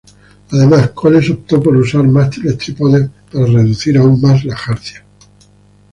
Además, 0.49 0.89
Coles 0.95 1.29
opto 1.29 1.61
por 1.61 1.75
usar 1.77 2.01
mástiles 2.07 2.57
trípodes 2.57 3.07
para 3.31 3.45
reducir 3.45 3.99
aún 3.99 4.19
más 4.19 4.43
la 4.45 4.55
jarcia. 4.55 5.05